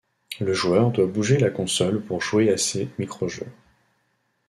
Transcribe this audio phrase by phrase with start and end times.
[0.39, 3.51] Le joueur doit bouger la console pour jouer à ces micro-jeux.